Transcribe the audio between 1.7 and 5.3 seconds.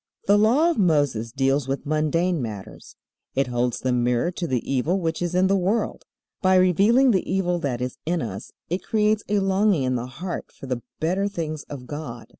mundane matters. It holds the mirror to the evil which